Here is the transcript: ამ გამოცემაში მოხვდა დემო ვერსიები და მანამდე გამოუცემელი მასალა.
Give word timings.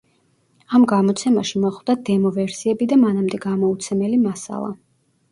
ამ 0.77 0.85
გამოცემაში 0.91 1.59
მოხვდა 1.65 1.95
დემო 2.07 2.31
ვერსიები 2.37 2.87
და 2.93 2.97
მანამდე 3.01 3.41
გამოუცემელი 3.43 4.19
მასალა. 4.23 4.73